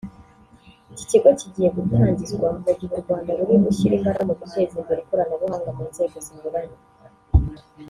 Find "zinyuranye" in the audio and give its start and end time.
6.25-6.77